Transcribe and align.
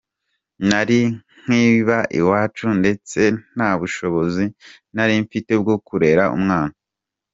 Nari 0.67 0.99
nkiba 1.41 1.97
iwacu 2.19 2.65
ndetse 2.79 3.19
nta 3.53 3.69
bushobozi 3.79 4.45
nari 4.95 5.13
mfite 5.23 5.51
bwo 5.61 5.75
kurera 5.87 6.23
umwana. 6.37 6.75